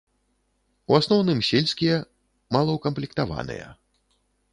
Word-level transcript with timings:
У 0.93 0.95
асноўным 0.99 1.39
сельскія, 1.49 1.97
малаўкамплектаваныя. 2.57 3.67